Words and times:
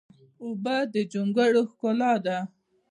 اوبه 0.43 0.75
د 0.93 0.95
جونګړو 1.11 1.61
ښکلا 1.71 2.13
ده. 2.25 2.37